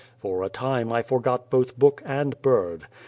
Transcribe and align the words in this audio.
For 0.17 0.41
a 0.41 0.49
time 0.49 0.91
I 0.91 1.03
forgot 1.03 1.51
both 1.51 1.77
book 1.77 2.01
and 2.07 2.41
bird. 2.41 2.87